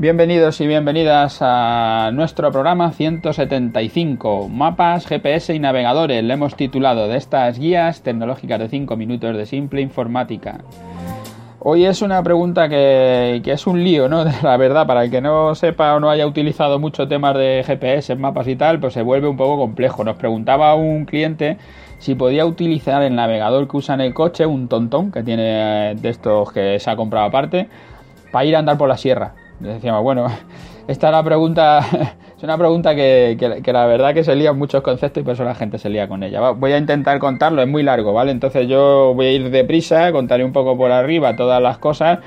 Bienvenidos 0.00 0.58
y 0.62 0.66
bienvenidas 0.66 1.40
a 1.42 2.10
nuestro 2.14 2.50
programa 2.50 2.90
175, 2.90 4.48
mapas, 4.48 5.06
GPS 5.06 5.54
y 5.54 5.58
navegadores. 5.58 6.24
Le 6.24 6.32
hemos 6.32 6.56
titulado 6.56 7.06
de 7.06 7.18
estas 7.18 7.58
guías 7.58 8.00
tecnológicas 8.00 8.60
de 8.60 8.70
5 8.70 8.96
minutos 8.96 9.36
de 9.36 9.44
simple 9.44 9.82
informática. 9.82 10.60
Hoy 11.58 11.84
es 11.84 12.00
una 12.00 12.22
pregunta 12.22 12.70
que, 12.70 13.42
es 13.44 13.66
un 13.66 13.84
lío, 13.84 14.08
¿no? 14.08 14.24
La 14.42 14.56
verdad, 14.56 14.86
para 14.86 15.04
el 15.04 15.10
que 15.10 15.20
no 15.20 15.54
sepa 15.54 15.94
o 15.94 16.00
no 16.00 16.08
haya 16.08 16.26
utilizado 16.26 16.78
mucho 16.78 17.06
temas 17.06 17.36
de 17.36 17.62
GPS, 17.66 18.16
mapas 18.16 18.48
y 18.48 18.56
tal, 18.56 18.80
pues 18.80 18.94
se 18.94 19.02
vuelve 19.02 19.28
un 19.28 19.36
poco 19.36 19.58
complejo. 19.58 20.02
Nos 20.02 20.16
preguntaba 20.16 20.74
un 20.76 21.04
cliente 21.04 21.58
si 21.98 22.14
podía 22.14 22.46
utilizar 22.46 23.02
el 23.02 23.14
navegador 23.14 23.68
que 23.68 23.76
usa 23.76 23.96
en 23.96 24.00
el 24.00 24.14
coche, 24.14 24.46
un 24.46 24.66
tontón 24.66 25.12
que 25.12 25.22
tiene 25.22 25.94
de 25.94 26.08
estos 26.08 26.52
que 26.52 26.78
se 26.78 26.90
ha 26.90 26.96
comprado 26.96 27.26
aparte, 27.26 27.68
para 28.32 28.46
ir 28.46 28.56
a 28.56 28.60
andar 28.60 28.78
por 28.78 28.88
la 28.88 28.96
sierra. 28.96 29.34
Decíamos, 29.60 30.02
bueno, 30.02 30.26
esta 30.88 31.08
es 31.08 31.12
la 31.12 31.22
pregunta, 31.22 31.78
es 32.36 32.42
una 32.42 32.58
pregunta 32.58 32.94
que, 32.94 33.62
la 33.66 33.86
verdad 33.86 34.14
que 34.14 34.24
se 34.24 34.34
lía 34.34 34.52
muchos 34.52 34.82
conceptos 34.82 35.20
y 35.20 35.24
por 35.24 35.34
eso 35.34 35.44
la 35.44 35.54
gente 35.54 35.78
se 35.78 35.88
lía 35.88 36.08
con 36.08 36.22
ella. 36.22 36.50
Voy 36.50 36.72
a 36.72 36.78
intentar 36.78 37.18
contarlo, 37.18 37.62
es 37.62 37.68
muy 37.68 37.82
largo, 37.82 38.12
¿vale? 38.12 38.32
Entonces 38.32 38.66
yo 38.68 39.12
voy 39.14 39.26
a 39.26 39.32
ir 39.32 39.50
deprisa, 39.50 40.10
contaré 40.12 40.44
un 40.44 40.52
poco 40.52 40.76
por 40.76 40.90
arriba 40.90 41.36
todas 41.36 41.62
las 41.62 41.78
cosas. 41.78 42.18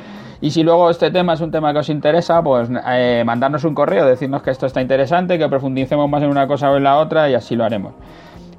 Y 0.42 0.52
si 0.52 0.62
luego 0.62 0.90
este 0.90 1.10
tema 1.10 1.34
es 1.34 1.42
un 1.42 1.52
tema 1.52 1.72
que 1.72 1.80
os 1.80 1.90
interesa, 1.90 2.44
pues 2.44 2.70
eh, 2.88 3.24
mandarnos 3.26 3.64
un 3.64 3.74
correo, 3.74 4.06
decirnos 4.06 4.42
que 4.44 4.52
esto 4.52 4.66
está 4.66 4.82
interesante, 4.82 5.38
que 5.38 5.48
profundicemos 5.48 6.10
más 6.10 6.22
en 6.22 6.30
una 6.30 6.48
cosa 6.48 6.70
o 6.70 6.76
en 6.76 6.84
la 6.84 6.98
otra 6.98 7.30
y 7.30 7.34
así 7.34 7.56
lo 7.56 7.64
haremos. 7.64 7.94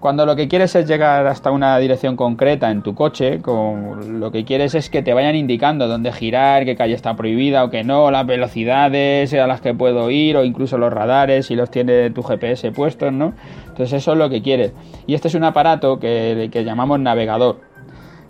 Cuando 0.05 0.27
lo 0.27 0.37
que 0.37 0.49
quieres 0.49 0.75
es 0.75 0.87
llegar 0.87 1.27
hasta 1.27 1.51
una 1.51 1.79
dirección 1.79 2.15
concreta 2.15 2.71
en 2.71 2.83
tu 2.83 2.95
coche, 2.95 3.41
lo 3.41 4.31
que 4.31 4.45
quieres 4.45 4.75
es 4.75 4.91
que 4.91 5.01
te 5.01 5.15
vayan 5.15 5.35
indicando 5.35 5.89
dónde 5.89 6.13
girar, 6.13 6.67
qué 6.67 6.77
calle 6.77 6.93
está 6.93 7.17
prohibida 7.17 7.65
o 7.65 7.71
que 7.71 7.85
no, 7.85 8.11
las 8.11 8.27
velocidades 8.27 9.33
a 9.33 9.47
las 9.47 9.63
que 9.63 9.73
puedo 9.73 10.11
ir 10.11 10.37
o 10.37 10.45
incluso 10.45 10.77
los 10.77 10.93
radares 10.93 11.47
si 11.47 11.57
los 11.57 11.71
tiene 11.71 12.11
tu 12.11 12.23
GPS 12.23 12.71
puestos, 12.73 13.15
¿no? 13.15 13.33
Entonces 13.69 13.95
eso 13.95 14.13
es 14.13 14.19
lo 14.19 14.29
que 14.29 14.43
quieres. 14.43 14.75
Y 15.07 15.15
este 15.15 15.29
es 15.29 15.35
un 15.37 15.45
aparato 15.45 15.99
que, 15.99 16.51
que 16.53 16.65
llamamos 16.65 17.01
navegador. 17.01 17.61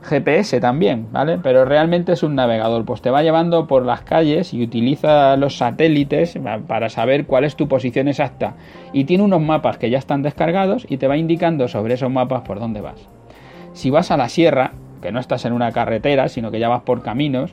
GPS 0.04 0.60
también, 0.60 1.08
¿vale? 1.10 1.38
Pero 1.42 1.64
realmente 1.64 2.12
es 2.12 2.22
un 2.22 2.34
navegador, 2.34 2.84
pues 2.84 3.02
te 3.02 3.10
va 3.10 3.22
llevando 3.22 3.66
por 3.66 3.84
las 3.84 4.02
calles 4.02 4.54
y 4.54 4.62
utiliza 4.62 5.36
los 5.36 5.56
satélites 5.56 6.38
para 6.66 6.88
saber 6.88 7.26
cuál 7.26 7.44
es 7.44 7.56
tu 7.56 7.68
posición 7.68 8.08
exacta. 8.08 8.54
Y 8.92 9.04
tiene 9.04 9.24
unos 9.24 9.40
mapas 9.40 9.78
que 9.78 9.90
ya 9.90 9.98
están 9.98 10.22
descargados 10.22 10.86
y 10.88 10.98
te 10.98 11.08
va 11.08 11.16
indicando 11.16 11.68
sobre 11.68 11.94
esos 11.94 12.10
mapas 12.10 12.42
por 12.42 12.60
dónde 12.60 12.80
vas. 12.80 13.08
Si 13.72 13.90
vas 13.90 14.10
a 14.10 14.16
la 14.16 14.28
sierra, 14.28 14.72
que 15.02 15.10
no 15.10 15.20
estás 15.20 15.44
en 15.44 15.52
una 15.52 15.72
carretera, 15.72 16.28
sino 16.28 16.50
que 16.50 16.60
ya 16.60 16.68
vas 16.68 16.82
por 16.82 17.02
caminos, 17.02 17.52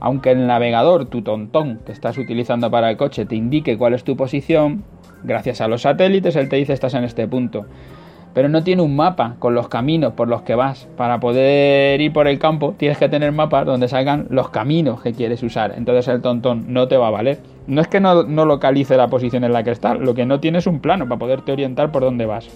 aunque 0.00 0.32
el 0.32 0.46
navegador, 0.46 1.06
tu 1.06 1.22
tontón 1.22 1.80
que 1.86 1.92
estás 1.92 2.18
utilizando 2.18 2.70
para 2.70 2.90
el 2.90 2.96
coche, 2.96 3.24
te 3.24 3.36
indique 3.36 3.78
cuál 3.78 3.94
es 3.94 4.04
tu 4.04 4.16
posición, 4.16 4.84
gracias 5.22 5.60
a 5.60 5.68
los 5.68 5.82
satélites 5.82 6.36
él 6.36 6.48
te 6.48 6.56
dice 6.56 6.72
estás 6.72 6.94
en 6.94 7.04
este 7.04 7.28
punto 7.28 7.66
pero 8.34 8.48
no 8.48 8.62
tiene 8.62 8.82
un 8.82 8.96
mapa 8.96 9.36
con 9.38 9.54
los 9.54 9.68
caminos 9.68 10.14
por 10.14 10.28
los 10.28 10.42
que 10.42 10.54
vas. 10.54 10.88
Para 10.96 11.20
poder 11.20 12.00
ir 12.00 12.12
por 12.12 12.28
el 12.28 12.38
campo 12.38 12.74
tienes 12.76 12.98
que 12.98 13.08
tener 13.08 13.32
mapas 13.32 13.66
donde 13.66 13.88
salgan 13.88 14.26
los 14.30 14.48
caminos 14.48 15.02
que 15.02 15.12
quieres 15.12 15.42
usar. 15.42 15.74
Entonces 15.76 16.08
el 16.08 16.22
tontón 16.22 16.72
no 16.72 16.88
te 16.88 16.96
va 16.96 17.08
a 17.08 17.10
valer. 17.10 17.40
No 17.66 17.80
es 17.80 17.88
que 17.88 18.00
no, 18.00 18.22
localice 18.24 18.96
la 18.96 19.08
posición 19.08 19.44
en 19.44 19.52
la 19.52 19.62
que 19.62 19.70
estás, 19.70 19.98
lo 19.98 20.14
que 20.14 20.26
no 20.26 20.40
tiene 20.40 20.58
es 20.58 20.66
un 20.66 20.80
plano 20.80 21.06
para 21.06 21.18
poderte 21.18 21.52
orientar 21.52 21.92
por 21.92 22.02
dónde 22.02 22.26
vas. 22.26 22.48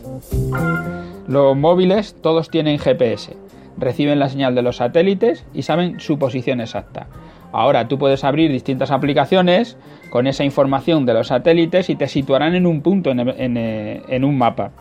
Los 1.29 1.57
móviles 1.57 2.17
todos 2.23 2.51
tienen 2.51 2.79
GPS. 2.79 3.37
Reciben 3.79 4.19
la 4.19 4.29
señal 4.29 4.55
de 4.55 4.63
los 4.63 4.77
satélites 4.77 5.45
y 5.53 5.63
saben 5.63 6.01
su 6.01 6.19
posición 6.19 6.61
exacta. 6.61 7.09
Ahora 7.53 7.89
tú 7.89 7.99
puedes 7.99 8.25
abrir 8.25 8.51
distintas 8.51 8.91
aplicaciones 8.91 9.77
con 10.11 10.27
esa 10.27 10.45
información 10.45 11.07
de 11.07 11.15
los 11.15 11.29
satélites 11.29 11.91
y 11.91 11.97
te 11.97 12.09
situarán 12.09 12.55
en 12.55 12.67
un 12.67 12.81
punto 12.81 13.11
en 13.11 14.25
un 14.25 14.39
mapa 14.39 14.73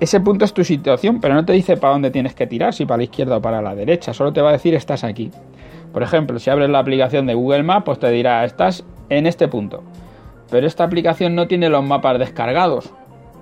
ese 0.00 0.20
punto 0.20 0.44
es 0.44 0.52
tu 0.52 0.64
situación, 0.64 1.20
pero 1.20 1.34
no 1.34 1.44
te 1.44 1.52
dice 1.52 1.76
para 1.76 1.92
dónde 1.92 2.10
tienes 2.10 2.34
que 2.34 2.46
tirar, 2.46 2.74
si 2.74 2.84
para 2.84 2.98
la 2.98 3.04
izquierda 3.04 3.36
o 3.36 3.42
para 3.42 3.62
la 3.62 3.74
derecha, 3.74 4.12
solo 4.12 4.32
te 4.32 4.40
va 4.40 4.50
a 4.50 4.52
decir 4.52 4.74
estás 4.74 5.04
aquí. 5.04 5.30
Por 5.92 6.02
ejemplo, 6.02 6.38
si 6.40 6.50
abres 6.50 6.68
la 6.68 6.80
aplicación 6.80 7.26
de 7.26 7.34
Google 7.34 7.62
Maps, 7.62 7.84
pues 7.84 7.98
te 8.00 8.10
dirá 8.10 8.44
estás 8.44 8.84
en 9.08 9.26
este 9.26 9.46
punto. 9.46 9.84
Pero 10.50 10.66
esta 10.66 10.84
aplicación 10.84 11.34
no 11.34 11.46
tiene 11.46 11.68
los 11.68 11.84
mapas 11.84 12.18
descargados 12.18 12.92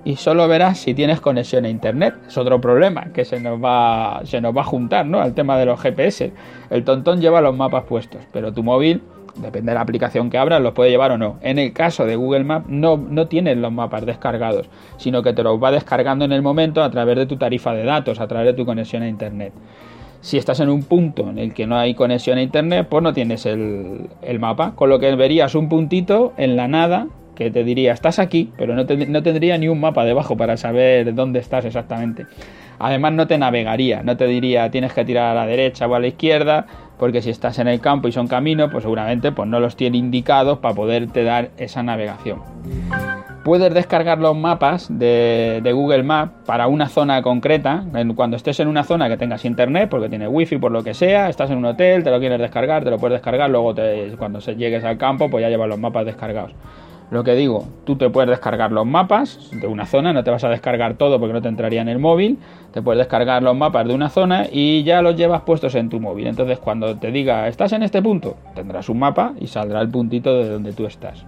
y 0.04 0.16
solo 0.16 0.48
verás 0.48 0.78
si 0.78 0.94
tienes 0.94 1.20
conexión 1.20 1.64
a 1.64 1.68
internet. 1.68 2.14
Es 2.26 2.36
otro 2.36 2.60
problema 2.60 3.06
que 3.12 3.24
se 3.24 3.40
nos 3.40 3.62
va, 3.62 4.20
se 4.24 4.40
nos 4.40 4.56
va 4.56 4.62
a 4.62 4.64
juntar 4.64 5.06
¿no? 5.06 5.20
al 5.20 5.34
tema 5.34 5.56
de 5.56 5.66
los 5.66 5.80
GPS. 5.80 6.32
El 6.70 6.84
tontón 6.84 7.20
lleva 7.20 7.40
los 7.40 7.56
mapas 7.56 7.84
puestos, 7.84 8.20
pero 8.32 8.52
tu 8.52 8.62
móvil 8.62 9.02
depende 9.36 9.70
de 9.70 9.74
la 9.74 9.80
aplicación 9.80 10.30
que 10.30 10.38
abras, 10.38 10.60
los 10.60 10.72
puede 10.72 10.90
llevar 10.90 11.12
o 11.12 11.18
no. 11.18 11.38
En 11.42 11.58
el 11.58 11.72
caso 11.72 12.04
de 12.06 12.16
Google 12.16 12.44
Maps 12.44 12.66
no, 12.68 12.96
no 12.96 13.26
tienes 13.26 13.56
los 13.56 13.72
mapas 13.72 14.04
descargados, 14.06 14.68
sino 14.96 15.22
que 15.22 15.32
te 15.32 15.42
los 15.42 15.62
va 15.62 15.70
descargando 15.70 16.24
en 16.24 16.32
el 16.32 16.42
momento 16.42 16.82
a 16.82 16.90
través 16.90 17.16
de 17.16 17.26
tu 17.26 17.36
tarifa 17.36 17.72
de 17.72 17.84
datos, 17.84 18.20
a 18.20 18.26
través 18.26 18.48
de 18.48 18.54
tu 18.54 18.66
conexión 18.66 19.02
a 19.02 19.08
Internet. 19.08 19.52
Si 20.20 20.38
estás 20.38 20.60
en 20.60 20.68
un 20.68 20.84
punto 20.84 21.28
en 21.28 21.38
el 21.38 21.52
que 21.52 21.66
no 21.66 21.76
hay 21.76 21.94
conexión 21.94 22.38
a 22.38 22.42
Internet, 22.42 22.86
pues 22.88 23.02
no 23.02 23.12
tienes 23.12 23.44
el, 23.44 24.08
mapa, 24.38 24.74
con 24.76 24.88
lo 24.88 24.98
que 24.98 25.14
verías 25.16 25.54
un 25.54 25.68
puntito 25.68 26.32
en 26.36 26.56
la 26.56 26.68
nada 26.68 27.08
que 27.34 27.50
te 27.50 27.64
diría, 27.64 27.92
estás 27.92 28.18
aquí, 28.18 28.52
pero 28.56 28.74
no, 28.74 28.84
no 28.84 29.22
tendría 29.22 29.58
ni 29.58 29.66
un 29.66 29.80
mapa 29.80 30.04
debajo 30.04 30.36
para 30.36 30.56
saber 30.56 31.14
dónde 31.14 31.40
estás 31.40 31.64
exactamente. 31.64 32.26
Además 32.78 33.12
no 33.12 33.26
te 33.26 33.38
navegaría, 33.38 34.02
no 34.02 34.16
te 34.16 34.26
diría 34.26 34.70
tienes 34.70 34.92
que 34.92 35.04
tirar 35.04 35.30
a 35.30 35.34
la 35.34 35.46
derecha 35.46 35.86
o 35.86 35.94
a 35.94 36.00
la 36.00 36.06
izquierda, 36.06 36.66
porque 36.98 37.22
si 37.22 37.30
estás 37.30 37.58
en 37.58 37.68
el 37.68 37.80
campo 37.80 38.08
y 38.08 38.12
son 38.12 38.28
caminos, 38.28 38.70
pues 38.70 38.82
seguramente 38.82 39.32
pues 39.32 39.48
no 39.48 39.60
los 39.60 39.76
tiene 39.76 39.98
indicados 39.98 40.58
para 40.58 40.74
poderte 40.74 41.24
dar 41.24 41.50
esa 41.56 41.82
navegación. 41.82 42.40
Puedes 43.44 43.74
descargar 43.74 44.18
los 44.18 44.36
mapas 44.36 44.86
de, 44.88 45.60
Google 45.74 46.04
Maps 46.04 46.32
para 46.46 46.68
una 46.68 46.88
zona 46.88 47.22
concreta. 47.22 47.84
Cuando 48.14 48.36
estés 48.36 48.60
en 48.60 48.68
una 48.68 48.84
zona 48.84 49.08
que 49.08 49.16
tengas 49.16 49.44
internet, 49.44 49.88
porque 49.90 50.08
tiene 50.08 50.28
wifi, 50.28 50.58
por 50.58 50.70
lo 50.70 50.84
que 50.84 50.94
sea, 50.94 51.28
estás 51.28 51.50
en 51.50 51.58
un 51.58 51.64
hotel, 51.64 52.04
te 52.04 52.10
lo 52.12 52.20
quieres 52.20 52.38
descargar, 52.38 52.84
te 52.84 52.90
lo 52.90 52.98
puedes 52.98 53.16
descargar, 53.16 53.50
luego 53.50 53.74
cuando 54.16 54.38
llegues 54.38 54.84
al 54.84 54.96
campo, 54.96 55.28
pues 55.28 55.42
ya 55.42 55.48
llevas 55.48 55.68
los 55.68 55.78
mapas 55.80 56.06
descargados. 56.06 56.52
Lo 57.12 57.24
que 57.24 57.34
digo, 57.34 57.66
tú 57.84 57.96
te 57.96 58.08
puedes 58.08 58.30
descargar 58.30 58.72
los 58.72 58.86
mapas 58.86 59.50
de 59.52 59.66
una 59.66 59.84
zona, 59.84 60.14
no 60.14 60.24
te 60.24 60.30
vas 60.30 60.44
a 60.44 60.48
descargar 60.48 60.94
todo 60.94 61.20
porque 61.20 61.34
no 61.34 61.42
te 61.42 61.48
entraría 61.48 61.82
en 61.82 61.90
el 61.90 61.98
móvil, 61.98 62.38
te 62.72 62.80
puedes 62.80 63.00
descargar 63.00 63.42
los 63.42 63.54
mapas 63.54 63.86
de 63.86 63.94
una 63.94 64.08
zona 64.08 64.46
y 64.50 64.82
ya 64.82 65.02
los 65.02 65.14
llevas 65.14 65.42
puestos 65.42 65.74
en 65.74 65.90
tu 65.90 66.00
móvil. 66.00 66.26
Entonces 66.26 66.58
cuando 66.58 66.96
te 66.96 67.10
diga, 67.10 67.48
estás 67.48 67.74
en 67.74 67.82
este 67.82 68.00
punto, 68.00 68.36
tendrás 68.54 68.88
un 68.88 68.98
mapa 68.98 69.34
y 69.38 69.46
saldrá 69.46 69.82
el 69.82 69.90
puntito 69.90 70.34
de 70.38 70.48
donde 70.48 70.72
tú 70.72 70.86
estás. 70.86 71.26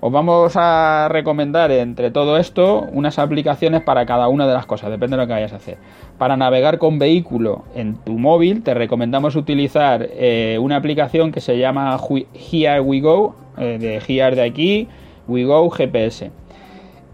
Os 0.00 0.12
vamos 0.12 0.52
a 0.56 1.08
recomendar 1.10 1.70
entre 1.70 2.10
todo 2.10 2.36
esto 2.36 2.86
unas 2.92 3.18
aplicaciones 3.18 3.80
para 3.80 4.04
cada 4.04 4.28
una 4.28 4.46
de 4.46 4.52
las 4.52 4.66
cosas, 4.66 4.90
depende 4.90 5.16
de 5.16 5.22
lo 5.22 5.26
que 5.26 5.32
vayas 5.32 5.54
a 5.54 5.56
hacer. 5.56 5.78
Para 6.18 6.36
navegar 6.36 6.78
con 6.78 6.98
vehículo 6.98 7.64
en 7.74 7.96
tu 7.96 8.12
móvil, 8.18 8.62
te 8.62 8.74
recomendamos 8.74 9.36
utilizar 9.36 10.06
eh, 10.12 10.58
una 10.60 10.76
aplicación 10.76 11.32
que 11.32 11.40
se 11.40 11.56
llama 11.58 11.98
Here 12.34 12.80
We 12.80 13.00
Go, 13.00 13.36
eh, 13.56 13.78
de 13.80 14.02
Here 14.06 14.36
de 14.36 14.42
aquí, 14.42 14.88
We 15.28 15.44
Go 15.44 15.70
GPS. 15.70 16.30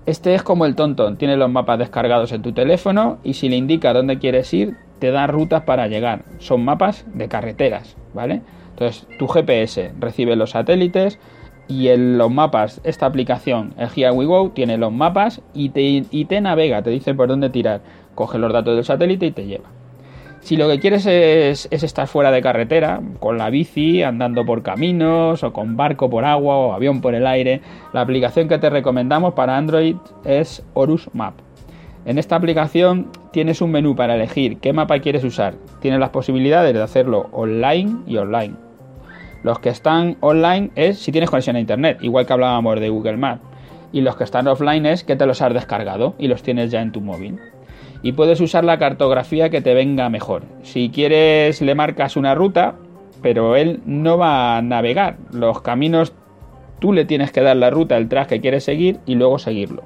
Este 0.04 0.34
es 0.34 0.42
como 0.42 0.66
el 0.66 0.74
tontón, 0.74 1.16
tiene 1.16 1.36
los 1.36 1.48
mapas 1.48 1.78
descargados 1.78 2.32
en 2.32 2.42
tu 2.42 2.52
teléfono 2.52 3.18
y 3.22 3.34
si 3.34 3.48
le 3.48 3.54
indica 3.56 3.92
dónde 3.92 4.18
quieres 4.18 4.52
ir, 4.52 4.76
te 4.98 5.12
da 5.12 5.28
rutas 5.28 5.62
para 5.62 5.86
llegar. 5.86 6.24
Son 6.38 6.64
mapas 6.64 7.06
de 7.14 7.28
carreteras, 7.28 7.96
¿vale? 8.12 8.42
Entonces, 8.70 9.06
tu 9.18 9.28
GPS 9.28 9.92
recibe 10.00 10.34
los 10.34 10.50
satélites 10.50 11.20
y 11.68 11.88
en 11.88 12.18
los 12.18 12.30
mapas, 12.30 12.80
esta 12.84 13.06
aplicación, 13.06 13.74
el 13.78 13.88
Here 13.94 14.12
We 14.12 14.26
Go, 14.26 14.50
tiene 14.50 14.76
los 14.78 14.92
mapas 14.92 15.40
y 15.54 15.70
te, 15.70 16.04
y 16.10 16.24
te 16.26 16.40
navega, 16.40 16.82
te 16.82 16.90
dice 16.90 17.14
por 17.14 17.28
dónde 17.28 17.50
tirar. 17.50 17.80
Coge 18.14 18.38
los 18.38 18.52
datos 18.52 18.74
del 18.74 18.84
satélite 18.84 19.26
y 19.26 19.32
te 19.32 19.46
lleva. 19.46 19.70
Si 20.42 20.56
lo 20.56 20.68
que 20.68 20.80
quieres 20.80 21.06
es, 21.06 21.68
estar 21.70 22.08
fuera 22.08 22.32
de 22.32 22.42
carretera, 22.42 23.00
con 23.20 23.38
la 23.38 23.48
bici, 23.48 24.02
andando 24.02 24.44
por 24.44 24.64
caminos, 24.64 25.44
o 25.44 25.52
con 25.52 25.76
barco 25.76 26.10
por 26.10 26.24
agua, 26.24 26.56
o 26.56 26.72
avión 26.72 27.00
por 27.00 27.14
el 27.14 27.28
aire, 27.28 27.60
la 27.92 28.00
aplicación 28.00 28.48
que 28.48 28.58
te 28.58 28.68
recomendamos 28.68 29.34
para 29.34 29.56
Android 29.56 29.94
es 30.24 30.64
Horus 30.74 31.08
Map. 31.14 31.34
En 32.04 32.18
esta 32.18 32.34
aplicación 32.34 33.06
tienes 33.30 33.60
un 33.60 33.70
menú 33.70 33.94
para 33.94 34.16
elegir 34.16 34.58
qué 34.58 34.72
mapa 34.72 34.98
quieres 34.98 35.22
usar. 35.22 35.54
Tienes 35.80 36.00
las 36.00 36.10
posibilidades 36.10 36.74
de 36.74 36.82
hacerlo 36.82 37.28
online 37.30 37.98
y 38.08 38.16
online. 38.16 38.54
Los 39.42 39.58
que 39.58 39.68
están 39.68 40.16
online 40.20 40.70
es 40.74 40.98
si 40.98 41.12
tienes 41.12 41.30
conexión 41.30 41.56
a 41.56 41.60
internet, 41.60 41.98
igual 42.00 42.26
que 42.26 42.32
hablábamos 42.32 42.80
de 42.80 42.88
Google 42.88 43.16
Maps. 43.16 43.42
Y 43.92 44.00
los 44.00 44.16
que 44.16 44.24
están 44.24 44.48
offline 44.48 44.86
es 44.86 45.04
que 45.04 45.16
te 45.16 45.26
los 45.26 45.42
has 45.42 45.52
descargado 45.52 46.14
y 46.18 46.28
los 46.28 46.42
tienes 46.42 46.70
ya 46.70 46.80
en 46.80 46.92
tu 46.92 47.00
móvil 47.00 47.38
y 48.02 48.12
puedes 48.12 48.40
usar 48.40 48.64
la 48.64 48.78
cartografía 48.78 49.48
que 49.48 49.60
te 49.60 49.74
venga 49.74 50.08
mejor. 50.08 50.42
Si 50.62 50.90
quieres 50.90 51.62
le 51.62 51.74
marcas 51.74 52.16
una 52.16 52.34
ruta, 52.34 52.74
pero 53.22 53.56
él 53.56 53.80
no 53.86 54.18
va 54.18 54.56
a 54.56 54.62
navegar. 54.62 55.16
Los 55.32 55.62
caminos 55.62 56.12
tú 56.80 56.92
le 56.92 57.04
tienes 57.04 57.30
que 57.30 57.42
dar 57.42 57.56
la 57.56 57.70
ruta, 57.70 57.96
el 57.96 58.08
track 58.08 58.28
que 58.28 58.40
quieres 58.40 58.64
seguir 58.64 58.98
y 59.06 59.14
luego 59.14 59.38
seguirlo. 59.38 59.84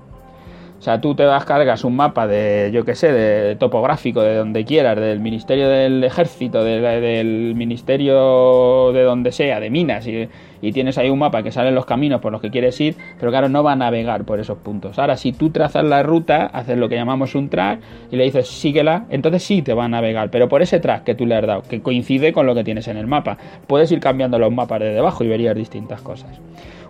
O 0.78 0.82
sea, 0.82 1.00
tú 1.00 1.14
te 1.14 1.24
vas, 1.24 1.44
cargas 1.44 1.84
un 1.84 1.96
mapa 1.96 2.26
de, 2.26 2.70
yo 2.72 2.84
qué 2.84 2.94
sé, 2.94 3.10
de 3.10 3.56
topográfico, 3.56 4.20
de 4.20 4.36
donde 4.36 4.64
quieras, 4.64 5.00
del 5.00 5.20
Ministerio 5.20 5.68
del 5.68 6.04
Ejército, 6.04 6.62
del 6.62 7.54
Ministerio 7.54 8.92
de 8.92 9.02
donde 9.02 9.32
sea, 9.32 9.58
de 9.58 9.70
Minas, 9.70 10.06
y, 10.06 10.28
tienes 10.72 10.98
ahí 10.98 11.08
un 11.10 11.20
mapa 11.20 11.44
que 11.44 11.52
salen 11.52 11.76
los 11.76 11.86
caminos 11.86 12.20
por 12.20 12.32
los 12.32 12.40
que 12.40 12.50
quieres 12.50 12.78
ir, 12.80 12.96
pero 13.20 13.30
claro, 13.30 13.48
no 13.48 13.62
va 13.62 13.72
a 13.72 13.76
navegar 13.76 14.24
por 14.24 14.40
esos 14.40 14.58
puntos. 14.58 14.98
Ahora, 14.98 15.16
si 15.16 15.32
tú 15.32 15.50
trazas 15.50 15.84
la 15.84 16.02
ruta, 16.02 16.46
haces 16.46 16.76
lo 16.76 16.88
que 16.88 16.96
llamamos 16.96 17.36
un 17.36 17.48
track 17.48 17.80
y 18.10 18.16
le 18.16 18.24
dices 18.24 18.48
síguela, 18.48 19.06
entonces 19.08 19.44
sí 19.44 19.62
te 19.62 19.74
va 19.74 19.84
a 19.84 19.88
navegar, 19.88 20.30
pero 20.30 20.48
por 20.48 20.62
ese 20.62 20.80
track 20.80 21.04
que 21.04 21.14
tú 21.14 21.24
le 21.24 21.36
has 21.36 21.46
dado, 21.46 21.62
que 21.62 21.80
coincide 21.82 22.32
con 22.32 22.46
lo 22.46 22.54
que 22.54 22.64
tienes 22.64 22.88
en 22.88 22.96
el 22.96 23.06
mapa. 23.06 23.38
Puedes 23.68 23.92
ir 23.92 24.00
cambiando 24.00 24.38
los 24.40 24.52
mapas 24.52 24.80
de 24.80 24.92
debajo 24.92 25.22
y 25.22 25.28
verías 25.28 25.54
distintas 25.54 26.00
cosas. 26.00 26.40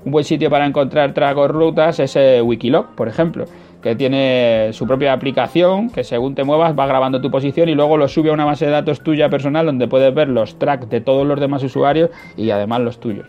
Un 0.07 0.13
buen 0.13 0.25
sitio 0.25 0.49
para 0.51 0.65
encontrar 0.65 1.13
tragos 1.15 1.51
rutas 1.51 1.99
es 1.99 2.15
eh, 2.15 2.41
Wikilog, 2.41 2.95
por 2.95 3.09
ejemplo, 3.09 3.47
que 3.87 3.95
tiene 3.95 4.71
su 4.73 4.85
propia 4.85 5.13
aplicación 5.13 5.91
que 5.91 6.03
según 6.03 6.35
te 6.35 6.43
muevas 6.43 6.77
va 6.77 6.87
grabando 6.87 7.21
tu 7.21 7.31
posición 7.31 7.69
y 7.69 7.77
luego 7.77 7.97
lo 7.97 8.09
sube 8.09 8.31
a 8.31 8.33
una 8.33 8.45
base 8.45 8.67
de 8.67 8.73
datos 8.73 9.01
tuya 9.01 9.29
personal 9.31 9.65
donde 9.65 9.87
puedes 9.87 10.13
ver 10.13 10.29
los 10.29 10.59
tracks 10.59 10.91
de 10.91 11.01
todos 11.01 11.25
los 11.25 11.39
demás 11.39 11.63
usuarios 11.63 12.11
y 12.37 12.51
además 12.51 12.81
los 12.81 12.99
tuyos. 12.99 13.27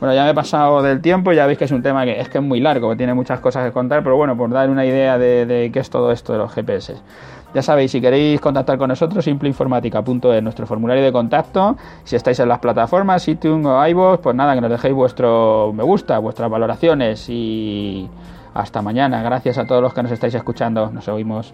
Bueno, 0.00 0.14
ya 0.14 0.24
me 0.24 0.32
he 0.32 0.34
pasado 0.34 0.82
del 0.82 1.00
tiempo, 1.00 1.32
ya 1.32 1.46
veis 1.46 1.56
que 1.56 1.64
es 1.64 1.70
un 1.70 1.82
tema 1.82 2.04
que 2.04 2.20
es 2.20 2.28
que 2.28 2.36
es 2.36 2.44
muy 2.44 2.60
largo, 2.60 2.90
que 2.90 2.96
tiene 2.96 3.14
muchas 3.14 3.40
cosas 3.40 3.64
que 3.64 3.72
contar, 3.72 4.02
pero 4.02 4.16
bueno, 4.16 4.36
por 4.36 4.50
dar 4.50 4.68
una 4.68 4.84
idea 4.84 5.16
de, 5.16 5.70
qué 5.72 5.80
es 5.80 5.88
todo 5.88 6.12
esto 6.12 6.34
de 6.34 6.38
los 6.38 6.52
GPS. 6.52 6.96
Ya 7.54 7.62
sabéis, 7.62 7.92
si 7.92 8.02
queréis 8.02 8.42
contactar 8.42 8.76
con 8.76 8.88
nosotros, 8.88 9.24
simpleinformática.es, 9.24 10.42
nuestro 10.42 10.66
formulario 10.66 11.02
de 11.02 11.12
contacto. 11.12 11.78
Si 12.02 12.14
estáis 12.14 12.38
en 12.40 12.48
las 12.50 12.58
plataformas, 12.58 13.26
iTunes 13.26 13.64
o 13.64 13.86
iVoox, 13.86 14.20
pues 14.20 14.36
nada, 14.36 14.54
que 14.54 14.60
nos 14.60 14.70
dejéis 14.70 14.92
vuestro 14.92 15.72
me 15.74 15.82
gusta, 15.82 16.18
vuestras 16.18 16.50
valoraciones 16.50 17.26
y 17.30 18.10
hasta 18.54 18.80
mañana. 18.80 19.22
Gracias 19.22 19.58
a 19.58 19.66
todos 19.66 19.82
los 19.82 19.92
que 19.92 20.02
nos 20.02 20.12
estáis 20.12 20.34
escuchando. 20.34 20.90
Nos 20.90 21.08
oímos. 21.08 21.52